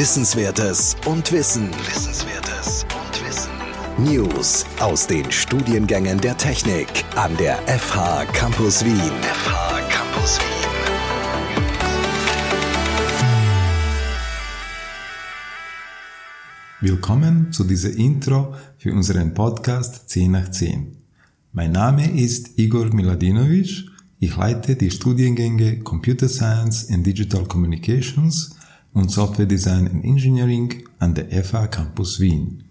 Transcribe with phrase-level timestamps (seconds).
[0.00, 1.68] Wissenswertes und Wissen.
[1.86, 3.50] Wissenswertes und Wissen.
[3.98, 8.94] News aus den Studiengängen der Technik an der FH Campus Wien.
[8.94, 10.70] FH Campus Wien.
[16.80, 20.96] Willkommen zu dieser Intro für unseren Podcast 10 nach 10.
[21.52, 23.84] Mein Name ist Igor Miladinovic.
[24.18, 28.56] Ich leite die Studiengänge Computer Science and Digital Communications
[28.92, 32.68] und Software Design and Engineering an der FH Campus Wien.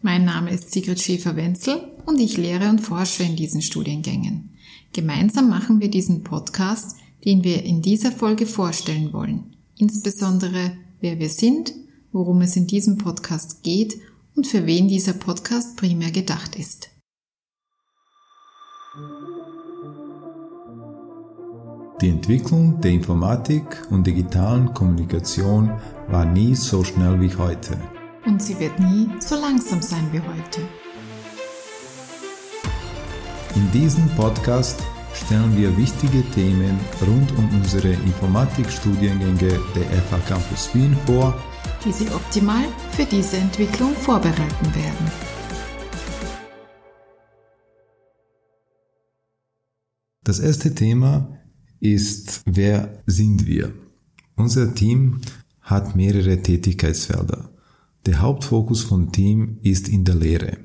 [0.00, 4.50] Mein Name ist Sigrid Schäfer-Wenzel und ich lehre und forsche in diesen Studiengängen.
[4.92, 9.56] Gemeinsam machen wir diesen Podcast, den wir in dieser Folge vorstellen wollen.
[9.76, 11.72] Insbesondere, wer wir sind,
[12.12, 13.98] worum es in diesem Podcast geht
[14.34, 16.90] und für wen dieser Podcast primär gedacht ist.
[22.00, 25.72] Die Entwicklung der Informatik und digitalen Kommunikation
[26.06, 27.76] war nie so schnell wie heute.
[28.24, 30.60] Und sie wird nie so langsam sein wie heute.
[33.56, 34.80] In diesem Podcast
[35.12, 41.34] stellen wir wichtige Themen rund um unsere Informatikstudiengänge der FH Campus Wien vor,
[41.84, 42.62] die Sie optimal
[42.92, 45.10] für diese Entwicklung vorbereiten werden.
[50.22, 51.37] Das erste Thema
[51.80, 53.72] ist, wer sind wir?
[54.36, 55.20] Unser Team
[55.60, 57.50] hat mehrere Tätigkeitsfelder.
[58.06, 60.58] Der Hauptfokus von Team ist in der Lehre.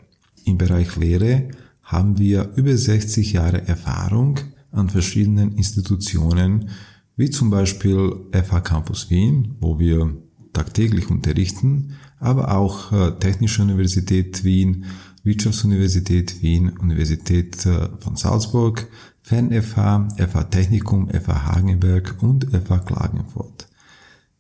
[0.46, 1.50] Im Bereich Lehre
[1.84, 4.40] haben wir über 60 Jahre Erfahrung
[4.72, 6.70] an verschiedenen Institutionen,
[7.16, 10.16] wie zum Beispiel FH Campus Wien, wo wir
[10.54, 14.86] tagtäglich unterrichten, aber auch äh, Technische Universität Wien,
[15.24, 18.88] Wirtschaftsuniversität Wien, Universität äh, von Salzburg,
[19.24, 23.70] Fern-FH, FH Technikum, FH Hagenberg und FH Klagenfurt.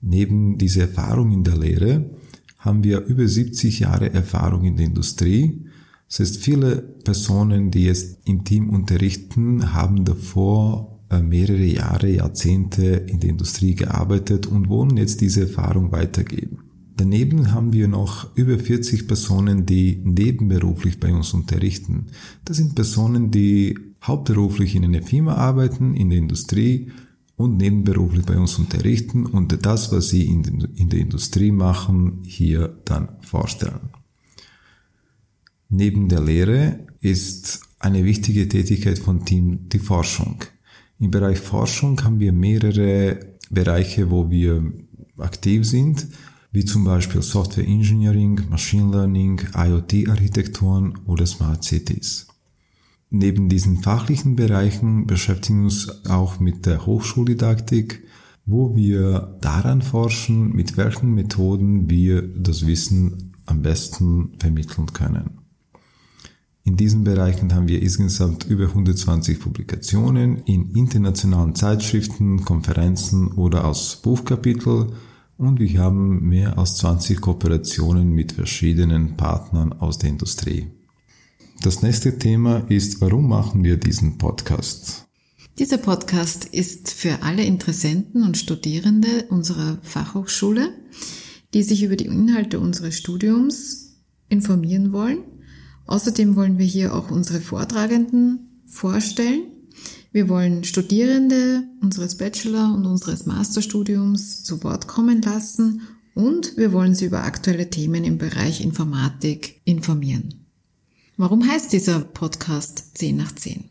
[0.02, 2.10] Neben dieser Erfahrung in der Lehre
[2.58, 5.66] haben wir über 70 Jahre Erfahrung in der Industrie.
[6.10, 6.76] Das heißt, viele
[7.06, 13.76] Personen, die jetzt im Team unterrichten, haben davor äh, mehrere Jahre, Jahrzehnte in der Industrie
[13.76, 16.60] gearbeitet und wollen jetzt diese Erfahrung weitergeben.
[16.98, 22.08] Daneben haben wir noch über 40 Personen, die nebenberuflich bei uns unterrichten.
[22.46, 26.92] Das sind Personen, die hauptberuflich in einer Firma arbeiten, in der Industrie
[27.36, 33.10] und nebenberuflich bei uns unterrichten und das, was sie in, der Industrie machen, hier dann
[33.22, 33.90] vorstellen.
[35.70, 40.44] Neben der Lehre ist eine wichtige Tätigkeit von Team die Forschung.
[41.00, 43.20] Im Bereich Forschung haben wir mehrere
[43.50, 44.72] Bereiche, wo wir
[45.18, 46.08] aktiv sind
[46.54, 52.28] wie zum Beispiel Software Engineering, Machine Learning, IoT-Architekturen oder Smart Cities.
[53.16, 58.02] Neben diesen fachlichen Bereichen beschäftigen wir uns auch mit der Hochschuldidaktik,
[58.48, 65.42] wo wir daran forschen, mit welchen Methoden wir das Wissen am besten vermitteln können.
[66.64, 73.98] In diesen Bereichen haben wir insgesamt über 120 Publikationen in internationalen Zeitschriften, Konferenzen oder als
[74.02, 74.94] Buchkapitel
[75.38, 80.72] und wir haben mehr als 20 Kooperationen mit verschiedenen Partnern aus der Industrie.
[81.64, 85.08] Das nächste Thema ist, warum machen wir diesen Podcast?
[85.58, 90.74] Dieser Podcast ist für alle Interessenten und Studierende unserer Fachhochschule,
[91.54, 93.96] die sich über die Inhalte unseres Studiums
[94.30, 95.20] informieren wollen.
[95.88, 99.54] Außerdem wollen wir hier auch unsere Vortragenden vorstellen
[100.14, 105.82] wir wollen Studierende unseres Bachelor- und unseres Masterstudiums zu Wort kommen lassen
[106.14, 110.43] und wir wollen sie über aktuelle Themen im Bereich Informatik informieren.
[111.16, 113.66] Warum heißt dieser Podcast 10 nach 10?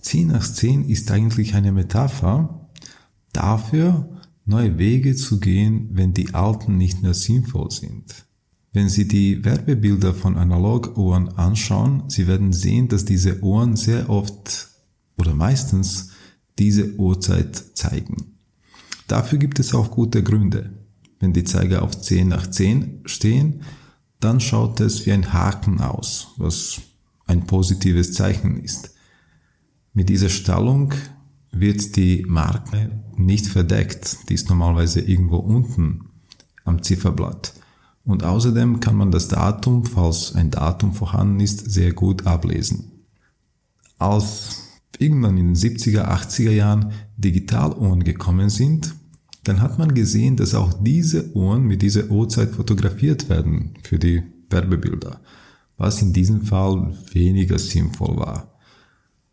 [0.00, 2.68] 10 nach 10 ist eigentlich eine Metapher
[3.32, 4.08] dafür,
[4.44, 8.26] neue Wege zu gehen, wenn die alten nicht mehr sinnvoll sind.
[8.72, 14.70] Wenn Sie die Werbebilder von Analoguhren anschauen, Sie werden sehen, dass diese Uhren sehr oft
[15.16, 16.10] oder meistens
[16.58, 18.38] diese Uhrzeit zeigen.
[19.06, 20.72] Dafür gibt es auch gute Gründe.
[21.20, 23.62] Wenn die Zeiger auf 10 nach 10 stehen,
[24.24, 26.80] dann schaut es wie ein Haken aus, was
[27.26, 28.94] ein positives Zeichen ist.
[29.92, 30.94] Mit dieser Stellung
[31.50, 36.10] wird die Marke nicht verdeckt, die ist normalerweise irgendwo unten
[36.64, 37.52] am Zifferblatt.
[38.04, 43.04] Und außerdem kann man das Datum, falls ein Datum vorhanden ist, sehr gut ablesen.
[43.98, 44.62] Als
[44.98, 48.94] irgendwann in den 70er, 80er Jahren Digitaluhren gekommen sind,
[49.44, 54.22] dann hat man gesehen, dass auch diese Uhren mit dieser Uhrzeit fotografiert werden für die
[54.50, 55.20] Werbebilder,
[55.76, 58.52] was in diesem Fall weniger sinnvoll war.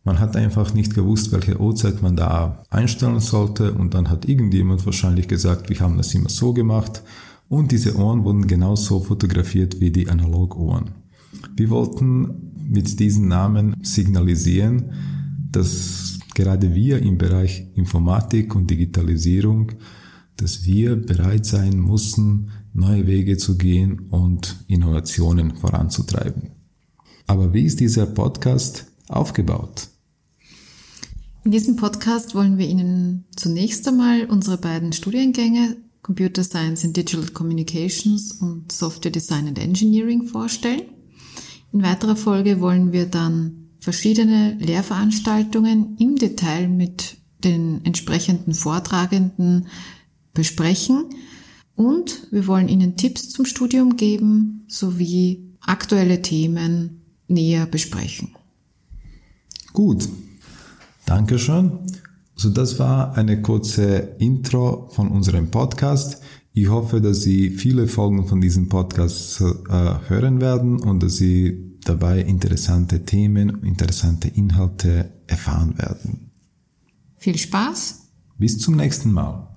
[0.04, 4.86] Man hat einfach nicht gewusst, welche Uhrzeit man da einstellen sollte und dann hat irgendjemand
[4.86, 7.04] wahrscheinlich gesagt, wir haben das immer so gemacht
[7.48, 10.92] und diese Uhren wurden genauso fotografiert wie die Analoguhren.
[11.56, 14.94] Wir wollten mit diesen Namen signalisieren,
[15.52, 19.74] dass gerade wir im Bereich Informatik und Digitalisierung,
[20.42, 26.52] dass wir bereit sein müssen, neue Wege zu gehen und Innovationen voranzutreiben.
[27.28, 29.90] Aber wie ist dieser Podcast aufgebaut?
[31.44, 37.28] In diesem Podcast wollen wir Ihnen zunächst einmal unsere beiden Studiengänge Computer Science and Digital
[37.30, 40.82] Communications und Software Design and Engineering vorstellen.
[41.72, 49.68] In weiterer Folge wollen wir dann verschiedene Lehrveranstaltungen im Detail mit den entsprechenden Vortragenden
[50.34, 51.06] besprechen
[51.76, 58.36] und wir wollen Ihnen Tipps zum Studium geben sowie aktuelle Themen näher besprechen.
[59.74, 60.10] Gut,
[61.10, 61.72] Dankeschön.
[62.36, 66.22] So, das war eine kurze Intro von unserem Podcast.
[66.54, 69.46] Ich hoffe, dass Sie viele Folgen von diesem Podcast äh,
[70.08, 76.32] hören werden und dass Sie dabei interessante Themen, interessante Inhalte erfahren werden.
[77.18, 78.02] Viel Spaß.
[78.38, 79.49] Bis zum nächsten Mal.